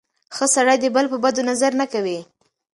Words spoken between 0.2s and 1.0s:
ښه سړی د